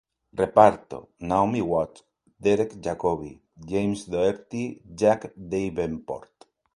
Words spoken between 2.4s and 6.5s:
Derek Jacobi, James Doherty, Jack Davenport.